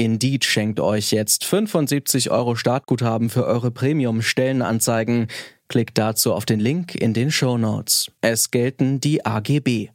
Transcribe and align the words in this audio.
Indeed 0.00 0.46
schenkt 0.46 0.80
euch 0.80 1.10
jetzt 1.10 1.44
75 1.44 2.30
Euro 2.30 2.56
Startguthaben 2.56 3.28
für 3.28 3.44
eure 3.44 3.70
Premium-Stellenanzeigen. 3.70 5.26
Klickt 5.68 5.98
dazu 5.98 6.32
auf 6.32 6.46
den 6.46 6.58
Link 6.58 6.94
in 6.94 7.12
den 7.12 7.30
Show 7.30 7.58
Notes. 7.58 8.10
Es 8.22 8.50
gelten 8.50 9.00
die 9.00 9.26
AGB. 9.26 9.90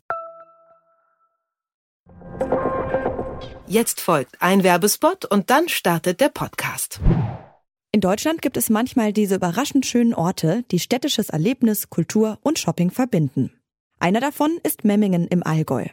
Jetzt 3.66 4.00
folgt 4.00 4.40
ein 4.44 4.64
Werbespot 4.64 5.26
und 5.26 5.50
dann 5.50 5.70
startet 5.70 6.22
der 6.22 6.30
Podcast. 6.30 7.00
In 7.92 8.00
Deutschland 8.00 8.44
gibt 8.44 8.58
es 8.58 8.70
manchmal 8.70 9.12
diese 9.12 9.34
überraschend 9.34 9.88
schönen 9.88 10.14
Orte, 10.14 10.64
die 10.70 10.78
städtisches 10.78 11.30
Erlebnis, 11.30 11.90
Kultur 11.90 12.38
und 12.44 12.60
Shopping 12.60 12.92
verbinden. 12.92 13.60
Einer 13.98 14.20
davon 14.20 14.60
ist 14.62 14.84
Memmingen 14.84 15.28
im 15.30 15.42
Allgäu. 15.42 15.88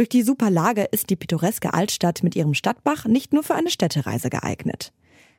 Durch 0.00 0.08
die 0.08 0.22
super 0.22 0.48
Lage 0.48 0.84
ist 0.84 1.10
die 1.10 1.16
pittoreske 1.16 1.74
Altstadt 1.74 2.22
mit 2.22 2.34
ihrem 2.34 2.54
Stadtbach 2.54 3.04
nicht 3.04 3.34
nur 3.34 3.42
für 3.42 3.54
eine 3.54 3.68
Städtereise 3.68 4.30
geeignet. 4.30 4.94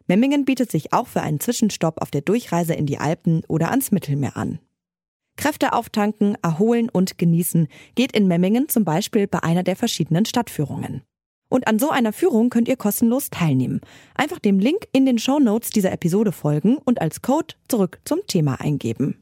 Memmingen 0.06 0.46
bietet 0.46 0.70
sich 0.70 0.94
auch 0.94 1.08
für 1.08 1.24
einen 1.24 1.40
Zwischenstopp 1.40 2.00
auf 2.00 2.12
der 2.12 2.22
Durchreise 2.22 2.76
in 2.76 2.86
die 2.86 3.00
Alpen 3.00 3.44
oder 3.48 3.72
ans 3.72 3.92
Mittelmeer 3.92 4.38
an. 4.38 4.60
Kräfte 5.36 5.74
auftanken, 5.74 6.38
erholen 6.44 6.92
und 6.92 7.18
genießen 7.18 7.70
geht 7.95 8.12
in 8.12 8.28
Memmingen 8.28 8.70
zum 8.70 8.86
Beispiel 8.86 9.26
bei 9.26 9.42
einer 9.42 9.64
der 9.64 9.76
verschiedenen 9.76 10.26
Stadtführungen. 10.26 11.02
Und 11.50 11.68
an 11.68 11.80
so 11.80 11.90
einer 11.90 12.14
Führung 12.14 12.52
könnt 12.52 12.68
ihr 12.68 12.78
kostenlos 12.78 13.31
teilnehmen. 13.31 13.81
Einfach 14.14 14.38
dem 14.38 14.59
Link 14.59 14.86
in 14.92 15.08
den 15.08 15.18
Show 15.18 15.40
Notes 15.40 15.72
dieser 15.72 15.92
Episode 15.92 16.31
folgen 16.31 16.78
und 16.78 17.02
als 17.02 17.23
Code 17.23 17.56
zurück 17.68 18.00
zum 18.06 18.20
Thema 18.28 18.62
eingeben. 18.62 19.18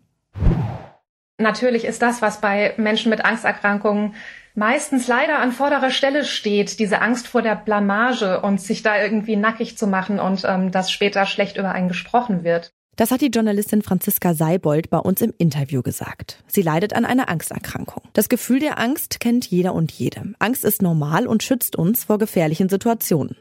Natürlich 1.38 1.86
ist 1.86 2.02
das, 2.02 2.22
was 2.22 2.42
bei 2.42 2.74
Menschen 2.76 3.10
mit 3.10 3.24
Angsterkrankungen 3.24 4.14
meistens 4.56 5.08
leider 5.08 5.40
an 5.40 5.52
vorderer 5.52 5.92
Stelle 5.92 6.26
steht, 6.26 6.80
diese 6.80 7.02
Angst 7.02 7.28
vor 7.28 7.42
der 7.42 7.56
Blamage 7.56 8.42
und 8.42 8.62
sich 8.62 8.82
da 8.84 9.02
irgendwie 9.02 9.36
nackig 9.36 9.78
zu 9.78 9.88
machen 9.88 10.20
und 10.20 10.44
ähm, 10.46 10.72
dass 10.72 10.92
später 10.92 11.26
schlecht 11.26 11.58
über 11.58 11.72
einen 11.72 11.88
gesprochen 11.88 12.44
wird. 12.44 12.72
Das 13.00 13.12
hat 13.12 13.22
die 13.22 13.28
Journalistin 13.28 13.82
Franziska 13.82 14.34
Seibold 14.34 14.90
bei 14.90 14.98
uns 14.98 15.22
im 15.22 15.34
Interview 15.38 15.82
gesagt. 15.82 16.44
Sie 16.48 16.62
leidet 16.62 16.94
an 16.94 17.06
einer 17.06 17.30
Angsterkrankung. 17.30 18.04
Das 18.12 18.28
Gefühl 18.28 18.60
der 18.60 18.78
Angst 18.78 19.22
kennt 19.22 19.46
jeder 19.46 19.74
und 19.74 19.90
jede. 19.94 20.34
Angst 20.40 20.66
ist 20.66 20.82
normal 20.82 21.26
und 21.26 21.42
schützt 21.42 21.78
uns 21.78 22.04
vor 22.04 22.18
gefährlichen 22.18 22.68
Situationen. 22.68 23.38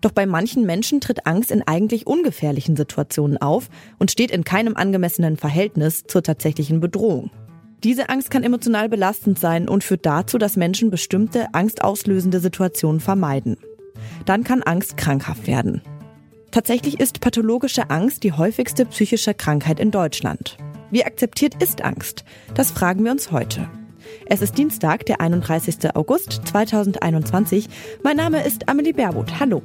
Doch 0.00 0.12
bei 0.12 0.24
manchen 0.24 0.64
Menschen 0.64 1.02
tritt 1.02 1.26
Angst 1.26 1.50
in 1.50 1.60
eigentlich 1.62 2.06
ungefährlichen 2.06 2.76
Situationen 2.76 3.36
auf 3.36 3.68
und 3.98 4.10
steht 4.10 4.30
in 4.30 4.44
keinem 4.44 4.74
angemessenen 4.74 5.36
Verhältnis 5.36 6.04
zur 6.04 6.22
tatsächlichen 6.22 6.80
Bedrohung. 6.80 7.30
Diese 7.82 8.08
Angst 8.08 8.30
kann 8.30 8.42
emotional 8.42 8.88
belastend 8.88 9.38
sein 9.38 9.68
und 9.68 9.84
führt 9.84 10.06
dazu, 10.06 10.38
dass 10.38 10.56
Menschen 10.56 10.90
bestimmte 10.90 11.52
angstauslösende 11.52 12.40
Situationen 12.40 13.00
vermeiden. 13.00 13.56
Dann 14.24 14.44
kann 14.44 14.62
Angst 14.62 14.96
krankhaft 14.96 15.46
werden. 15.46 15.82
Tatsächlich 16.50 17.00
ist 17.00 17.20
pathologische 17.20 17.90
Angst 17.90 18.22
die 18.22 18.32
häufigste 18.32 18.86
psychische 18.86 19.34
Krankheit 19.34 19.80
in 19.80 19.90
Deutschland. 19.90 20.56
Wie 20.90 21.04
akzeptiert 21.04 21.60
ist 21.62 21.82
Angst? 21.82 22.24
Das 22.54 22.70
fragen 22.70 23.04
wir 23.04 23.10
uns 23.10 23.32
heute. 23.32 23.68
Es 24.26 24.40
ist 24.40 24.56
Dienstag, 24.56 25.04
der 25.06 25.20
31. 25.20 25.94
August 25.94 26.42
2021. 26.46 27.68
Mein 28.02 28.16
Name 28.16 28.44
ist 28.44 28.68
Amelie 28.68 28.92
Baerwood. 28.92 29.40
Hallo. 29.40 29.62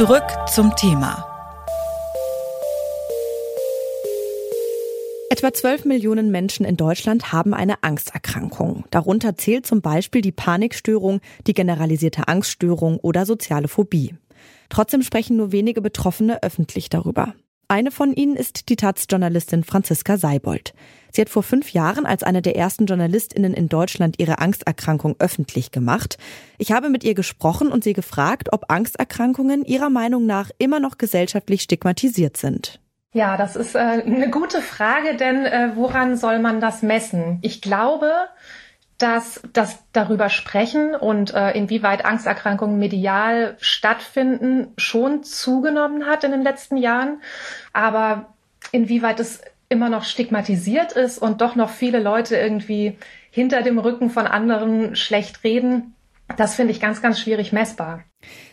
Zurück 0.00 0.24
zum 0.50 0.74
Thema. 0.76 1.26
Etwa 5.28 5.52
12 5.52 5.84
Millionen 5.84 6.30
Menschen 6.30 6.64
in 6.64 6.78
Deutschland 6.78 7.32
haben 7.34 7.52
eine 7.52 7.82
Angsterkrankung. 7.82 8.84
Darunter 8.90 9.36
zählt 9.36 9.66
zum 9.66 9.82
Beispiel 9.82 10.22
die 10.22 10.32
Panikstörung, 10.32 11.20
die 11.46 11.52
generalisierte 11.52 12.28
Angststörung 12.28 12.96
oder 12.96 13.26
soziale 13.26 13.68
Phobie. 13.68 14.14
Trotzdem 14.70 15.02
sprechen 15.02 15.36
nur 15.36 15.52
wenige 15.52 15.82
Betroffene 15.82 16.42
öffentlich 16.42 16.88
darüber. 16.88 17.34
Eine 17.70 17.92
von 17.92 18.12
ihnen 18.14 18.34
ist 18.34 18.68
die 18.68 18.74
Taz-Journalistin 18.74 19.62
Franziska 19.62 20.16
Seibold. 20.16 20.74
Sie 21.12 21.20
hat 21.20 21.28
vor 21.28 21.44
fünf 21.44 21.70
Jahren 21.72 22.04
als 22.04 22.24
eine 22.24 22.42
der 22.42 22.56
ersten 22.56 22.86
JournalistInnen 22.86 23.54
in 23.54 23.68
Deutschland 23.68 24.16
ihre 24.18 24.40
Angsterkrankung 24.40 25.14
öffentlich 25.20 25.70
gemacht. 25.70 26.18
Ich 26.58 26.72
habe 26.72 26.88
mit 26.88 27.04
ihr 27.04 27.14
gesprochen 27.14 27.68
und 27.68 27.84
sie 27.84 27.92
gefragt, 27.92 28.48
ob 28.52 28.72
Angsterkrankungen 28.72 29.64
ihrer 29.64 29.88
Meinung 29.88 30.26
nach 30.26 30.50
immer 30.58 30.80
noch 30.80 30.98
gesellschaftlich 30.98 31.62
stigmatisiert 31.62 32.36
sind. 32.36 32.80
Ja, 33.12 33.36
das 33.36 33.54
ist 33.54 33.76
äh, 33.76 33.78
eine 33.78 34.30
gute 34.30 34.62
Frage, 34.62 35.14
denn 35.14 35.46
äh, 35.46 35.70
woran 35.76 36.16
soll 36.16 36.40
man 36.40 36.60
das 36.60 36.82
messen? 36.82 37.38
Ich 37.40 37.62
glaube, 37.62 38.10
dass 39.02 39.40
das 39.52 39.82
darüber 39.92 40.28
sprechen 40.28 40.94
und 40.94 41.32
äh, 41.32 41.52
inwieweit 41.52 42.04
Angsterkrankungen 42.04 42.78
medial 42.78 43.56
stattfinden 43.58 44.68
schon 44.76 45.22
zugenommen 45.22 46.06
hat 46.06 46.24
in 46.24 46.32
den 46.32 46.42
letzten 46.42 46.76
Jahren, 46.76 47.22
aber 47.72 48.34
inwieweit 48.72 49.18
es 49.18 49.40
immer 49.68 49.88
noch 49.88 50.04
stigmatisiert 50.04 50.92
ist 50.92 51.18
und 51.18 51.40
doch 51.40 51.54
noch 51.54 51.70
viele 51.70 52.00
Leute 52.00 52.36
irgendwie 52.36 52.98
hinter 53.30 53.62
dem 53.62 53.78
Rücken 53.78 54.10
von 54.10 54.26
anderen 54.26 54.96
schlecht 54.96 55.44
reden, 55.44 55.94
das 56.36 56.54
finde 56.54 56.72
ich 56.72 56.80
ganz, 56.80 57.00
ganz 57.00 57.18
schwierig 57.18 57.52
messbar. 57.52 58.04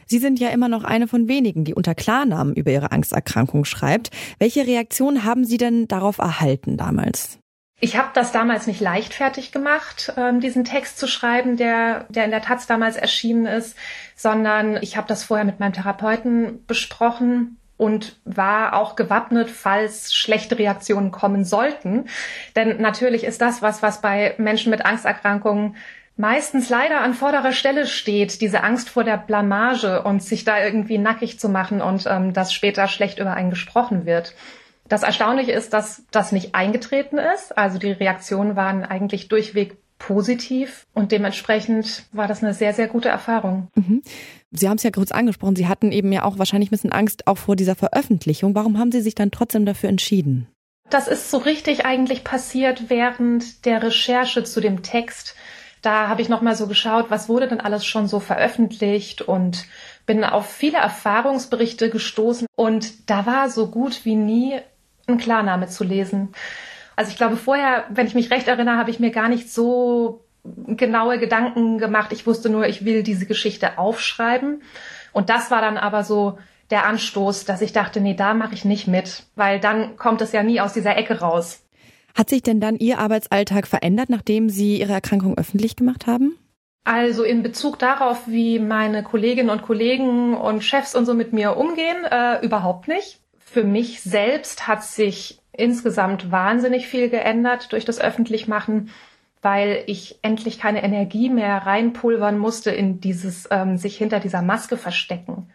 Sie 0.06 0.20
sind 0.20 0.40
ja 0.40 0.50
immer 0.50 0.70
noch 0.70 0.84
eine 0.84 1.08
von 1.08 1.28
wenigen, 1.28 1.66
die 1.66 1.74
unter 1.74 1.94
Klarnamen 1.94 2.56
über 2.56 2.72
ihre 2.72 2.92
Angsterkrankung 2.92 3.66
schreibt. 3.66 4.10
Welche 4.40 4.66
Reaktion 4.66 5.26
haben 5.26 5.44
Sie 5.44 5.58
denn 5.58 5.88
darauf 5.88 6.20
erhalten 6.20 6.78
damals? 6.78 7.40
Ich 7.80 7.96
habe 7.96 8.10
das 8.14 8.32
damals 8.32 8.66
nicht 8.66 8.82
leichtfertig 8.82 9.52
gemacht, 9.52 10.12
ähm, 10.18 10.40
diesen 10.40 10.66
Text 10.66 10.98
zu 10.98 11.08
schreiben, 11.08 11.58
der, 11.58 12.06
der 12.10 12.26
in 12.26 12.32
der 12.32 12.42
Taz 12.42 12.66
damals 12.66 12.98
erschienen 12.98 13.46
ist, 13.46 13.78
sondern 14.16 14.78
ich 14.82 14.98
habe 14.98 15.08
das 15.08 15.24
vorher 15.24 15.46
mit 15.46 15.60
meinem 15.60 15.74
Therapeuten 15.74 16.66
besprochen 16.66 17.60
und 17.78 18.20
war 18.26 18.74
auch 18.74 18.96
gewappnet, 18.96 19.52
falls 19.52 20.12
schlechte 20.16 20.58
Reaktionen 20.58 21.12
kommen 21.12 21.46
sollten. 21.46 22.06
Denn 22.56 22.82
natürlich 22.82 23.24
ist 23.24 23.42
das 23.42 23.62
was, 23.62 23.84
was 23.84 24.02
bei 24.02 24.34
Menschen 24.40 24.72
mit 24.72 24.84
Angsterkrankungen 24.84 25.76
meistens 26.16 26.70
leider 26.70 27.02
an 27.02 27.14
vorderer 27.14 27.52
Stelle 27.52 27.86
steht, 27.86 28.42
diese 28.42 28.64
Angst 28.64 28.90
vor 28.90 29.04
der 29.04 29.18
Blamage 29.18 30.02
und 30.02 30.24
sich 30.24 30.44
da 30.44 30.64
irgendwie 30.64 30.98
nackig 30.98 31.40
zu 31.40 31.48
machen 31.48 31.82
und 31.82 32.08
ähm, 32.08 32.34
dass 32.34 32.52
später 32.52 32.88
schlecht 32.88 33.20
über 33.20 33.34
einen 33.34 33.52
gesprochen 33.52 34.08
wird. 34.08 34.34
Das 34.90 35.04
Erstaunliche 35.04 35.52
ist, 35.52 35.74
dass 35.74 36.04
das 36.12 36.32
nicht 36.32 36.56
eingetreten 36.56 37.18
ist. 37.18 37.58
Also 37.58 37.78
die 37.78 37.92
Reaktionen 37.92 38.56
waren 38.56 38.84
eigentlich 38.84 39.28
durchweg 39.28 39.78
positiv 40.00 40.86
und 40.94 41.12
dementsprechend 41.12 42.06
war 42.12 42.28
das 42.28 42.44
eine 42.44 42.54
sehr, 42.54 42.74
sehr 42.74 42.88
gute 42.88 43.10
Erfahrung. 43.10 43.68
Mhm. 43.76 44.02
Sie 44.52 44.70
haben 44.70 44.78
es 44.78 44.84
ja 44.84 44.92
kurz 44.92 45.12
angesprochen, 45.12 45.56
Sie 45.56 45.68
hatten 45.68 45.92
eben 45.92 46.12
ja 46.12 46.24
auch 46.24 46.38
wahrscheinlich 46.38 46.70
ein 46.70 46.72
bisschen 46.72 46.92
Angst 46.92 47.28
auch 47.28 47.38
vor 47.38 47.56
dieser 47.56 47.76
Veröffentlichung. 47.76 48.56
Warum 48.56 48.78
haben 48.78 48.92
Sie 48.92 49.02
sich 49.02 49.16
dann 49.16 49.32
trotzdem 49.32 49.66
dafür 49.66 49.90
entschieden? 49.90 50.48
Das 50.90 51.08
ist 51.08 51.32
so 51.32 51.38
richtig 51.38 51.86
eigentlich 51.86 52.24
passiert 52.24 52.90
während 52.90 53.66
der 53.66 53.84
Recherche 53.84 54.44
zu 54.44 54.62
dem 54.62 54.84
Text. 54.84 55.36
Da 55.82 56.08
habe 56.08 56.22
ich 56.22 56.30
nochmal 56.30 56.56
so 56.56 56.68
geschaut, 56.68 57.08
was 57.10 57.28
wurde 57.28 57.48
denn 57.48 57.60
alles 57.60 57.86
schon 57.86 58.08
so 58.08 58.20
veröffentlicht 58.20 59.22
und 59.22 59.66
bin 60.06 60.24
auf 60.24 60.50
viele 60.50 60.78
Erfahrungsberichte 60.78 61.90
gestoßen 61.90 62.48
und 62.56 63.10
da 63.10 63.26
war 63.26 63.50
so 63.50 63.68
gut 63.68 64.06
wie 64.06 64.16
nie 64.16 64.56
ein 65.08 65.18
Klarname 65.18 65.68
zu 65.68 65.84
lesen. 65.84 66.30
Also 66.96 67.12
ich 67.12 67.18
glaube 67.18 67.38
vorher, 67.38 67.86
wenn 67.90 68.08
ich 68.08 68.16
mich 68.16 68.32
recht 68.32 68.48
erinnere, 68.48 68.78
habe 68.78 68.90
ich 68.90 69.00
mir 69.00 69.12
gar 69.12 69.30
nicht 69.30 69.52
so 69.52 70.26
genaue 70.44 71.20
Gedanken 71.20 71.78
gemacht. 71.78 72.12
Ich 72.12 72.26
wusste 72.26 72.50
nur, 72.50 72.68
ich 72.68 72.86
will 72.86 73.04
diese 73.04 73.26
Geschichte 73.26 73.78
aufschreiben. 73.78 74.62
Und 75.14 75.30
das 75.30 75.52
war 75.52 75.62
dann 75.62 75.78
aber 75.78 76.04
so 76.04 76.38
der 76.70 76.86
Anstoß, 76.86 77.46
dass 77.46 77.62
ich 77.62 77.74
dachte, 77.74 78.02
nee, 78.02 78.14
da 78.14 78.34
mache 78.34 78.54
ich 78.54 78.66
nicht 78.66 78.88
mit, 78.88 79.24
weil 79.36 79.60
dann 79.60 79.96
kommt 79.98 80.22
es 80.22 80.32
ja 80.32 80.44
nie 80.44 80.60
aus 80.60 80.74
dieser 80.74 80.98
Ecke 80.98 81.20
raus. 81.20 81.64
Hat 82.14 82.30
sich 82.30 82.42
denn 82.42 82.60
dann 82.60 82.78
Ihr 82.78 82.98
Arbeitsalltag 82.98 83.68
verändert, 83.68 84.10
nachdem 84.10 84.50
Sie 84.50 84.80
Ihre 84.80 84.94
Erkrankung 84.94 85.38
öffentlich 85.38 85.76
gemacht 85.76 86.08
haben? 86.08 86.36
Also 86.84 87.24
in 87.24 87.44
Bezug 87.44 87.80
darauf, 87.80 88.28
wie 88.28 88.60
meine 88.60 89.04
Kolleginnen 89.04 89.50
und 89.50 89.62
Kollegen 89.62 90.36
und 90.36 90.64
Chefs 90.64 90.96
und 90.96 91.06
so 91.06 91.14
mit 91.14 91.34
mir 91.34 91.58
umgehen, 91.58 92.06
äh, 92.10 92.44
überhaupt 92.44 92.88
nicht. 92.88 93.20
Für 93.50 93.64
mich 93.64 94.02
selbst 94.02 94.68
hat 94.68 94.84
sich 94.84 95.40
insgesamt 95.54 96.32
wahnsinnig 96.34 96.88
viel 96.88 97.10
geändert 97.10 97.72
durch 97.72 97.86
das 97.86 97.98
Öffentlichmachen, 97.98 98.90
weil 99.42 99.84
ich 99.88 100.20
endlich 100.22 100.60
keine 100.60 100.84
Energie 100.84 101.30
mehr 101.30 101.66
reinpulvern 101.66 102.38
musste 102.38 102.72
in 102.72 103.00
dieses 103.00 103.48
ähm, 103.50 103.78
sich 103.78 103.96
hinter 103.98 104.20
dieser 104.20 104.42
Maske 104.42 104.76
verstecken. 104.76 105.50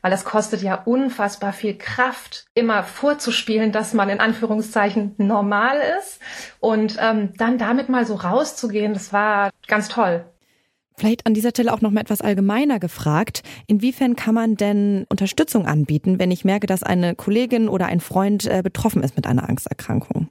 Weil 0.00 0.12
es 0.14 0.24
kostet 0.24 0.62
ja 0.62 0.74
unfassbar 0.74 1.52
viel 1.52 1.76
Kraft, 1.76 2.46
immer 2.54 2.82
vorzuspielen, 2.82 3.72
dass 3.72 3.92
man 3.92 4.08
in 4.08 4.20
Anführungszeichen 4.20 5.14
normal 5.18 5.76
ist. 5.98 6.20
Und 6.60 6.96
ähm, 6.98 7.34
dann 7.36 7.58
damit 7.58 7.90
mal 7.90 8.06
so 8.06 8.14
rauszugehen, 8.14 8.94
das 8.94 9.12
war 9.12 9.50
ganz 9.68 9.88
toll. 9.88 10.24
Vielleicht 10.96 11.26
an 11.26 11.34
dieser 11.34 11.50
Stelle 11.50 11.72
auch 11.72 11.80
noch 11.80 11.90
mal 11.90 12.00
etwas 12.00 12.20
allgemeiner 12.20 12.78
gefragt. 12.78 13.42
Inwiefern 13.66 14.14
kann 14.14 14.34
man 14.34 14.56
denn 14.56 15.06
Unterstützung 15.08 15.66
anbieten, 15.66 16.18
wenn 16.18 16.30
ich 16.30 16.44
merke, 16.44 16.66
dass 16.66 16.82
eine 16.82 17.14
Kollegin 17.14 17.68
oder 17.68 17.86
ein 17.86 18.00
Freund 18.00 18.46
äh, 18.46 18.62
betroffen 18.62 19.02
ist 19.02 19.16
mit 19.16 19.26
einer 19.26 19.48
Angsterkrankung? 19.48 20.28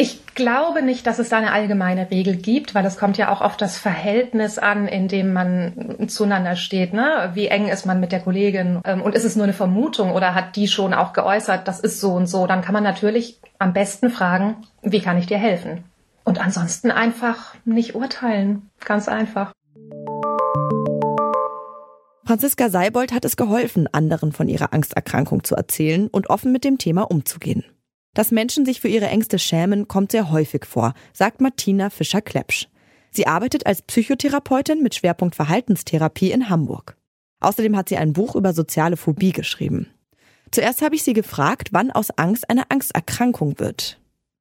Ich 0.00 0.24
glaube 0.36 0.82
nicht, 0.82 1.08
dass 1.08 1.18
es 1.18 1.28
da 1.28 1.38
eine 1.38 1.50
allgemeine 1.50 2.08
Regel 2.12 2.36
gibt, 2.36 2.76
weil 2.76 2.86
es 2.86 2.96
kommt 2.96 3.18
ja 3.18 3.32
auch 3.32 3.40
auf 3.40 3.56
das 3.56 3.78
Verhältnis 3.78 4.56
an, 4.56 4.86
in 4.86 5.08
dem 5.08 5.32
man 5.32 6.06
zueinander 6.06 6.54
steht. 6.54 6.92
Ne? 6.92 7.32
Wie 7.34 7.48
eng 7.48 7.66
ist 7.66 7.84
man 7.84 7.98
mit 7.98 8.12
der 8.12 8.20
Kollegin? 8.20 8.80
Ähm, 8.84 9.02
und 9.02 9.16
ist 9.16 9.24
es 9.24 9.34
nur 9.34 9.42
eine 9.42 9.52
Vermutung 9.52 10.12
oder 10.12 10.36
hat 10.36 10.54
die 10.54 10.68
schon 10.68 10.94
auch 10.94 11.12
geäußert, 11.12 11.66
das 11.66 11.80
ist 11.80 12.00
so 12.00 12.12
und 12.12 12.28
so? 12.28 12.46
Dann 12.46 12.62
kann 12.62 12.74
man 12.74 12.84
natürlich 12.84 13.40
am 13.58 13.72
besten 13.72 14.10
fragen, 14.10 14.58
wie 14.82 15.00
kann 15.00 15.18
ich 15.18 15.26
dir 15.26 15.38
helfen? 15.38 15.82
Und 16.22 16.40
ansonsten 16.40 16.92
einfach 16.92 17.54
nicht 17.64 17.96
urteilen. 17.96 18.70
Ganz 18.84 19.08
einfach. 19.08 19.52
Franziska 22.28 22.68
Seibold 22.68 23.12
hat 23.12 23.24
es 23.24 23.38
geholfen, 23.38 23.86
anderen 23.90 24.32
von 24.32 24.50
ihrer 24.50 24.74
Angsterkrankung 24.74 25.44
zu 25.44 25.54
erzählen 25.54 26.08
und 26.08 26.28
offen 26.28 26.52
mit 26.52 26.62
dem 26.62 26.76
Thema 26.76 27.10
umzugehen. 27.10 27.64
Dass 28.12 28.32
Menschen 28.32 28.66
sich 28.66 28.82
für 28.82 28.88
ihre 28.88 29.06
Ängste 29.06 29.38
schämen, 29.38 29.88
kommt 29.88 30.12
sehr 30.12 30.30
häufig 30.30 30.66
vor, 30.66 30.92
sagt 31.14 31.40
Martina 31.40 31.88
Fischer-Klepsch. 31.88 32.68
Sie 33.10 33.26
arbeitet 33.26 33.64
als 33.64 33.80
Psychotherapeutin 33.80 34.82
mit 34.82 34.94
Schwerpunkt 34.94 35.36
Verhaltenstherapie 35.36 36.30
in 36.30 36.50
Hamburg. 36.50 36.98
Außerdem 37.40 37.74
hat 37.74 37.88
sie 37.88 37.96
ein 37.96 38.12
Buch 38.12 38.36
über 38.36 38.52
soziale 38.52 38.98
Phobie 38.98 39.32
geschrieben. 39.32 39.88
Zuerst 40.50 40.82
habe 40.82 40.96
ich 40.96 41.04
sie 41.04 41.14
gefragt, 41.14 41.68
wann 41.72 41.90
aus 41.90 42.10
Angst 42.10 42.50
eine 42.50 42.70
Angsterkrankung 42.70 43.58
wird. 43.58 43.98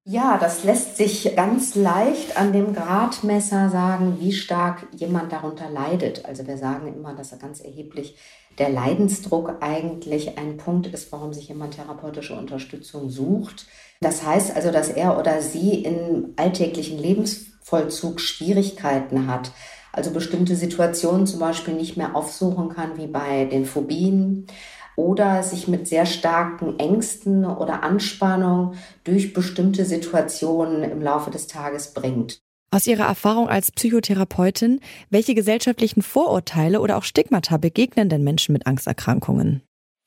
Ja, 0.09 0.37
das 0.37 0.63
lässt 0.63 0.95
sich 0.95 1.35
ganz 1.35 1.75
leicht 1.75 2.37
an 2.37 2.53
dem 2.53 2.73
Gradmesser 2.73 3.69
sagen, 3.69 4.15
wie 4.21 4.31
stark 4.31 4.87
jemand 4.95 5.33
darunter 5.33 5.69
leidet. 5.69 6.23
Also 6.23 6.47
wir 6.47 6.57
sagen 6.57 6.87
immer, 6.87 7.13
dass 7.13 7.33
er 7.33 7.39
ganz 7.39 7.59
erheblich 7.59 8.15
der 8.57 8.69
Leidensdruck 8.69 9.57
eigentlich 9.59 10.37
ein 10.37 10.55
Punkt 10.55 10.87
ist, 10.87 11.11
warum 11.11 11.33
sich 11.33 11.49
jemand 11.49 11.75
therapeutische 11.75 12.37
Unterstützung 12.37 13.09
sucht. 13.09 13.67
Das 13.99 14.25
heißt 14.25 14.55
also, 14.55 14.71
dass 14.71 14.87
er 14.87 15.19
oder 15.19 15.41
sie 15.41 15.83
im 15.83 16.31
alltäglichen 16.37 16.97
Lebensvollzug 16.97 18.21
Schwierigkeiten 18.21 19.27
hat. 19.27 19.51
Also 19.91 20.11
bestimmte 20.11 20.55
Situationen 20.55 21.27
zum 21.27 21.41
Beispiel 21.41 21.73
nicht 21.73 21.97
mehr 21.97 22.15
aufsuchen 22.15 22.69
kann, 22.69 22.97
wie 22.97 23.07
bei 23.07 23.43
den 23.43 23.65
Phobien 23.65 24.47
oder 24.97 25.43
sich 25.43 25.69
mit 25.69 25.87
sehr 25.87 26.05
starken 26.05 26.77
Ängsten 26.79 27.45
oder 27.45 27.83
Anspannung 27.83 28.73
durch 29.05 29.31
bestimmte 29.31 29.85
Situationen 29.85 30.83
im 30.83 31.01
Laufe 31.01 31.31
des 31.31 31.47
Tages 31.47 31.93
bringt. 31.93 32.41
Aus 32.71 32.85
Ihrer 32.87 33.05
Erfahrung 33.05 33.47
als 33.47 33.71
Psychotherapeutin, 33.71 34.81
welche 35.09 35.35
gesellschaftlichen 35.35 36.01
Vorurteile 36.01 36.81
oder 36.81 36.97
auch 36.97 37.03
Stigmata 37.03 37.55
begegnen 37.57 38.09
denn 38.09 38.25
Menschen 38.25 38.51
mit 38.51 38.67
Angsterkrankungen? 38.67 39.61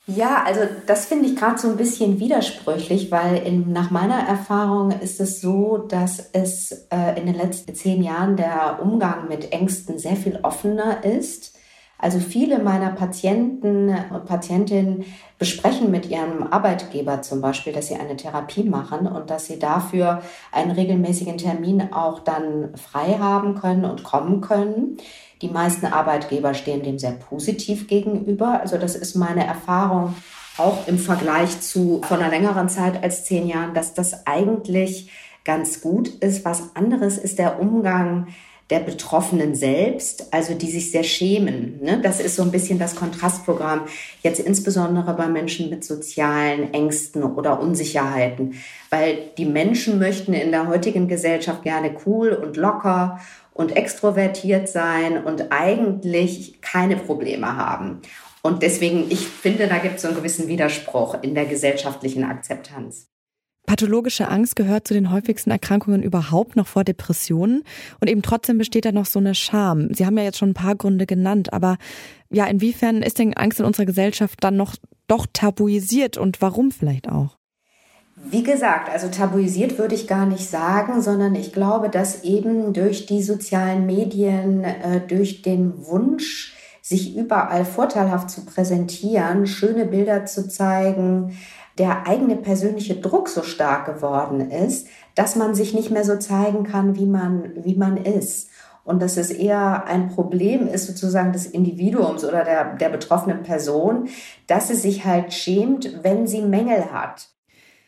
Ja, 0.06 0.42
also 0.44 0.62
das 0.87 1.06
finde 1.06 1.28
ich 1.28 1.37
gerade 1.37 1.58
so 1.58 1.69
ein 1.69 1.76
bisschen 1.76 2.19
widersprüchlich, 2.19 3.12
weil 3.12 3.37
in, 3.37 3.72
nach 3.72 3.90
meiner 3.90 4.19
Erfahrung 4.19 4.90
ist 4.90 5.20
es 5.20 5.40
so, 5.40 5.78
dass 5.78 6.31
es 6.32 6.88
äh, 6.90 7.19
in 7.19 7.26
den 7.26 7.37
letzten 7.37 7.75
zehn 7.75 8.02
Jahren 8.02 8.37
der 8.37 8.81
Umgang 8.82 9.28
mit 9.28 9.52
Ängsten 9.52 9.98
sehr 9.98 10.16
viel 10.16 10.40
offener 10.42 11.04
ist. 11.04 11.56
Also 12.00 12.19
viele 12.19 12.58
meiner 12.58 12.91
Patienten 12.93 13.91
und 13.91 14.25
Patientinnen 14.25 15.05
besprechen 15.38 15.91
mit 15.91 16.08
ihrem 16.08 16.44
Arbeitgeber 16.50 17.20
zum 17.20 17.43
Beispiel, 17.43 17.75
dass 17.75 17.88
sie 17.88 17.97
eine 17.97 18.17
Therapie 18.17 18.64
machen 18.64 19.06
und 19.06 19.29
dass 19.29 19.47
sie 19.47 19.58
dafür 19.58 20.23
einen 20.50 20.70
regelmäßigen 20.70 21.37
Termin 21.37 21.93
auch 21.93 22.20
dann 22.20 22.75
frei 22.76 23.19
haben 23.19 23.55
können 23.55 23.85
und 23.85 24.02
kommen 24.02 24.41
können. 24.41 24.97
Die 25.43 25.49
meisten 25.49 25.87
Arbeitgeber 25.87 26.55
stehen 26.55 26.82
dem 26.82 26.99
sehr 26.99 27.12
positiv 27.12 27.87
gegenüber. 27.87 28.61
Also 28.61 28.79
das 28.79 28.97
ist 28.97 29.14
meine 29.14 29.47
Erfahrung 29.47 30.14
auch 30.56 30.87
im 30.88 30.99
Vergleich 30.99 31.61
zu 31.61 32.00
vor 32.02 32.19
einer 32.19 32.31
längeren 32.31 32.69
Zeit 32.69 33.02
als 33.02 33.25
zehn 33.25 33.47
Jahren, 33.47 33.75
dass 33.75 33.94
das 33.94 34.26
eigentlich 34.26 35.11
ganz 35.44 35.81
gut 35.81 36.08
ist. 36.08 36.44
Was 36.44 36.75
anderes 36.76 37.19
ist 37.19 37.38
der 37.38 37.61
Umgang 37.61 38.29
der 38.70 38.78
Betroffenen 38.78 39.55
selbst, 39.55 40.32
also 40.32 40.55
die 40.55 40.70
sich 40.70 40.93
sehr 40.93 41.02
schämen. 41.02 41.81
Ne? 41.82 42.00
Das 42.00 42.20
ist 42.20 42.37
so 42.37 42.43
ein 42.43 42.52
bisschen 42.52 42.78
das 42.78 42.94
Kontrastprogramm, 42.94 43.82
jetzt 44.22 44.38
insbesondere 44.38 45.14
bei 45.14 45.26
Menschen 45.26 45.70
mit 45.70 45.84
sozialen 45.84 46.72
Ängsten 46.72 47.25
oder 47.25 47.61
Unsicherheiten, 47.61 48.55
weil 48.90 49.31
die 49.37 49.44
Menschen 49.44 49.99
möchten 49.99 50.32
in 50.32 50.52
der 50.52 50.69
heutigen 50.69 51.08
Gesellschaft 51.08 51.62
gerne 51.62 51.96
cool 52.06 52.32
und 52.32 52.56
locker 52.56 53.20
und 53.52 53.76
extrovertiert 53.76 54.69
sein 54.69 55.25
und 55.25 55.50
eigentlich 55.50 56.61
keine 56.62 56.96
Probleme 56.96 57.56
haben. 57.56 58.00
Und 58.43 58.62
deswegen, 58.62 59.11
ich 59.11 59.26
finde, 59.26 59.66
da 59.66 59.78
gibt 59.78 59.96
es 59.96 60.02
so 60.02 60.08
einen 60.08 60.16
gewissen 60.16 60.49
Widerspruch 60.49 61.23
in 61.23 61.34
der 61.34 61.44
gesellschaftlichen 61.44 62.25
Akzeptanz. 62.25 63.09
Pathologische 63.70 64.26
Angst 64.26 64.56
gehört 64.56 64.88
zu 64.88 64.94
den 64.94 65.12
häufigsten 65.12 65.52
Erkrankungen 65.52 66.02
überhaupt 66.02 66.56
noch 66.56 66.67
vor 66.67 66.82
Depressionen 66.82 67.62
und 68.00 68.11
eben 68.11 68.20
trotzdem 68.20 68.58
besteht 68.58 68.84
da 68.84 68.90
noch 68.90 69.06
so 69.06 69.20
eine 69.20 69.37
Scham. 69.37 69.94
Sie 69.94 70.05
haben 70.05 70.19
ja 70.19 70.25
jetzt 70.25 70.38
schon 70.38 70.50
ein 70.50 70.55
paar 70.55 70.75
Gründe 70.75 71.06
genannt, 71.06 71.52
aber 71.52 71.78
ja, 72.31 72.46
inwiefern 72.46 73.00
ist 73.00 73.20
denn 73.20 73.32
Angst 73.34 73.61
in 73.61 73.67
unserer 73.67 73.87
Gesellschaft 73.87 74.43
dann 74.43 74.56
noch 74.56 74.75
doch 75.06 75.28
tabuisiert 75.32 76.17
und 76.17 76.43
warum 76.43 76.72
vielleicht 76.72 77.08
auch? 77.08 77.38
Wie 78.17 78.43
gesagt, 78.43 78.90
also 78.90 79.06
tabuisiert 79.06 79.78
würde 79.78 79.94
ich 79.94 80.08
gar 80.08 80.26
nicht 80.26 80.50
sagen, 80.50 81.00
sondern 81.00 81.37
ich 81.37 81.52
glaube, 81.52 81.90
dass 81.90 82.25
eben 82.25 82.73
durch 82.73 83.06
die 83.06 83.23
sozialen 83.23 83.87
Medien, 83.87 84.64
äh, 84.64 85.00
durch 85.06 85.43
den 85.43 85.87
Wunsch, 85.87 86.56
sich 86.82 87.16
überall 87.16 87.64
vorteilhaft 87.64 88.31
zu 88.31 88.44
präsentieren, 88.44 89.46
schöne 89.46 89.84
Bilder 89.84 90.26
zu 90.26 90.49
zeigen, 90.49 91.37
der 91.80 92.06
eigene 92.06 92.36
persönliche 92.36 92.94
Druck 92.94 93.30
so 93.30 93.42
stark 93.42 93.86
geworden 93.86 94.50
ist, 94.50 94.86
dass 95.14 95.34
man 95.34 95.54
sich 95.54 95.72
nicht 95.72 95.90
mehr 95.90 96.04
so 96.04 96.18
zeigen 96.18 96.62
kann, 96.64 96.94
wie 96.94 97.06
man, 97.06 97.52
wie 97.64 97.74
man 97.74 97.96
ist. 97.96 98.50
Und 98.84 99.00
dass 99.00 99.16
es 99.16 99.30
eher 99.30 99.87
ein 99.87 100.10
Problem 100.10 100.68
ist 100.68 100.87
sozusagen 100.87 101.32
des 101.32 101.46
Individuums 101.46 102.22
oder 102.22 102.44
der, 102.44 102.76
der 102.76 102.90
betroffenen 102.90 103.44
Person, 103.44 104.08
dass 104.46 104.68
sie 104.68 104.75
sich 104.75 105.06
halt 105.06 105.32
schämt, 105.32 106.04
wenn 106.04 106.26
sie 106.26 106.42
Mängel 106.42 106.92
hat. 106.92 107.30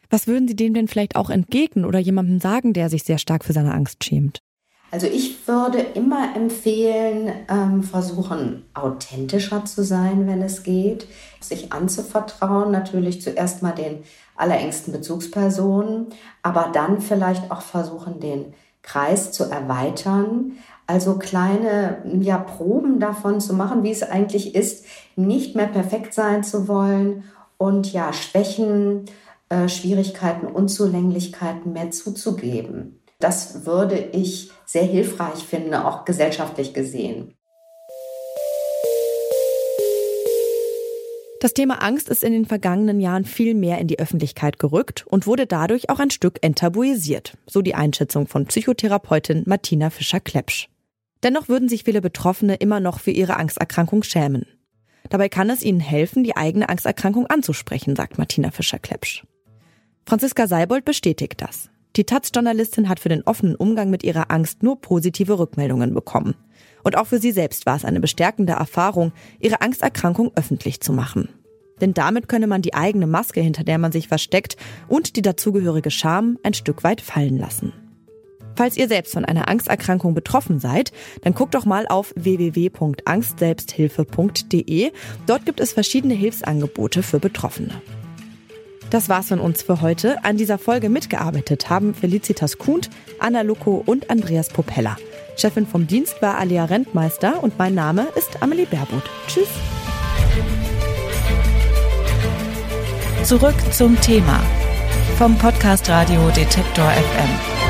Was 0.09 0.27
würden 0.27 0.49
Sie 0.49 0.57
dem 0.57 0.73
denn 0.73 0.89
vielleicht 0.89 1.15
auch 1.15 1.29
entgegnen 1.29 1.85
oder 1.85 1.99
jemandem 1.99 2.41
sagen, 2.41 2.73
der 2.73 2.89
sich 2.89 3.03
sehr 3.03 3.19
stark 3.19 3.45
für 3.45 3.53
seine 3.53 3.75
Angst 3.75 4.05
schämt? 4.05 4.41
Also 4.93 5.07
ich 5.07 5.49
würde 5.49 5.79
immer 5.79 6.37
empfehlen, 6.37 7.33
ähm, 7.49 7.83
versuchen, 7.83 8.67
authentischer 8.75 9.65
zu 9.65 9.83
sein, 9.85 10.27
wenn 10.27 10.43
es 10.43 10.65
geht, 10.65 11.07
sich 11.41 11.73
anzuvertrauen, 11.73 12.71
natürlich 12.71 13.23
zuerst 13.23 13.63
mal 13.63 13.73
den 13.73 14.05
allerengsten 14.37 14.93
Bezugspersonen, 14.93 16.09
aber 16.43 16.69
dann 16.75 17.01
vielleicht 17.01 17.51
auch 17.51 17.63
versuchen, 17.63 18.21
den 18.21 18.53
Kreis 18.83 19.33
zu 19.33 19.45
erweitern, 19.45 20.59
also 20.87 21.17
kleine 21.19 22.03
ja, 22.21 22.37
Proben 22.37 23.01
davon 23.01 23.41
zu 23.41 23.55
machen, 23.55 23.85
wie 23.85 23.93
es 23.93 24.03
eigentlich 24.03 24.55
ist, 24.55 24.85
nicht 25.17 25.57
mehr 25.57 25.69
perfekt 25.69 26.13
sein 26.13 26.45
zu 26.45 26.69
wollen 26.69 27.25
und 27.57 27.95
ja, 27.95 28.13
Schwächen, 28.13 29.07
äh, 29.49 29.71
Schwierigkeiten, 29.71 30.49
Unzulänglichkeiten 30.49 31.73
mehr 31.73 31.93
zuzugeben. 31.93 32.99
Das 33.23 33.67
würde 33.67 33.97
ich 34.13 34.51
sehr 34.67 34.83
hilfreich 34.83 35.45
finden, 35.45 35.75
auch 35.75 36.05
gesellschaftlich 36.05 36.75
gesehen. 36.75 37.35
Das 41.41 41.55
Thema 41.55 41.83
Angst 41.83 42.09
ist 42.09 42.25
in 42.25 42.33
den 42.33 42.47
vergangenen 42.47 43.01
Jahren 43.01 43.25
viel 43.25 43.55
mehr 43.55 43.79
in 43.79 43.87
die 43.87 44.01
Öffentlichkeit 44.01 44.59
gerückt 44.59 45.05
und 45.07 45.29
wurde 45.29 45.47
dadurch 45.47 45.89
auch 45.89 46.01
ein 46.01 46.11
Stück 46.11 46.39
enttabuisiert, 46.41 47.37
so 47.47 47.63
die 47.63 47.77
Einschätzung 47.77 48.27
von 48.27 48.47
Psychotherapeutin 48.47 49.45
Martina 49.47 49.91
Fischer-Klepsch. 49.91 50.69
Dennoch 51.23 51.49
würden 51.49 51.69
sich 51.69 51.85
viele 51.85 52.01
Betroffene 52.01 52.57
immer 52.57 52.81
noch 52.81 52.99
für 52.99 53.13
ihre 53.13 53.37
Angsterkrankung 53.37 54.03
schämen. 54.03 54.47
Dabei 55.11 55.29
kann 55.29 55.51
es 55.51 55.63
ihnen 55.63 55.81
helfen, 55.81 56.25
die 56.25 56.37
eigene 56.37 56.69
Angsterkrankung 56.69 57.27
anzusprechen, 57.27 57.95
sagt 57.95 58.19
Martina 58.19 58.51
Fischer-Klepsch. 58.51 59.25
Franziska 60.07 60.49
Seibold 60.49 60.85
bestätigt 60.85 61.41
das. 61.41 61.72
Die 61.97 62.05
Taz-Journalistin 62.05 62.89
hat 62.89 63.01
für 63.01 63.11
den 63.11 63.23
offenen 63.23 63.55
Umgang 63.55 63.91
mit 63.91 64.03
ihrer 64.03 64.31
Angst 64.31 64.63
nur 64.63 64.81
positive 64.81 65.39
Rückmeldungen 65.39 65.93
bekommen. 65.93 66.35
Und 66.83 66.97
auch 66.97 67.07
für 67.07 67.19
sie 67.19 67.33
selbst 67.33 67.67
war 67.67 67.77
es 67.77 67.85
eine 67.85 68.01
bestärkende 68.01 68.55
Erfahrung, 68.55 69.13
ihre 69.41 69.61
Angsterkrankung 69.61 70.33
öffentlich 70.35 70.81
zu 70.81 70.95
machen. 70.95 71.29
Denn 71.83 71.93
damit 71.95 72.29
könne 72.29 72.47
man 72.47 72.63
die 72.63 72.75
eigene 72.75 73.07
Maske, 73.07 73.43
hinter 73.43 73.65
der 73.65 73.77
man 73.77 73.93
sich 73.93 74.09
versteckt, 74.09 74.57
und 74.89 75.17
die 75.17 75.23
dazugehörige 75.23 75.91
Scham 75.91 76.39
ein 76.43 76.55
Stück 76.55 76.83
weit 76.83 77.03
fallen 77.03 77.37
lassen. 77.39 77.75
Falls 78.57 78.77
ihr 78.77 78.89
selbst 78.89 79.13
von 79.13 79.25
einer 79.25 79.49
Angsterkrankung 79.49 80.15
betroffen 80.15 80.59
seid, 80.61 80.93
dann 81.23 81.35
guckt 81.35 81.55
doch 81.55 81.67
mal 81.67 81.87
auf 81.89 82.13
www.angstselbsthilfe.de. 82.17 84.93
Dort 85.27 85.47
gibt 85.47 85.61
es 85.61 85.73
verschiedene 85.73 86.15
Hilfsangebote 86.15 87.03
für 87.03 87.19
Betroffene. 87.19 87.83
Das 88.93 89.09
war's 89.09 89.29
von 89.29 89.41
uns 89.41 89.63
für 89.63 89.81
heute. 89.81 90.23
An 90.23 90.37
dieser 90.37 90.59
Folge 90.59 90.91
mitgearbeitet 90.91 91.71
haben 91.71 91.95
Felicitas 91.95 92.59
Kuhnt, 92.59 92.91
Anna 93.19 93.41
Luko 93.41 93.83
und 93.87 94.11
Andreas 94.11 94.51
Popella. 94.51 94.99
Chefin 95.35 95.67
vom 95.67 95.87
Dienst 95.87 96.21
war 96.21 96.37
Alia 96.37 96.67
Rentmeister 96.67 97.43
und 97.43 97.59
mein 97.59 97.75
Name 97.75 98.09
ist 98.17 98.43
Amelie 98.43 98.67
Baerbuth. 98.67 99.09
Tschüss. 99.29 99.49
Zurück 103.25 103.55
zum 103.71 103.99
Thema 104.03 104.43
vom 105.17 105.39
Podcast 105.39 105.89
Radio 105.89 106.29
Detektor 106.37 106.91
FM. 106.91 107.62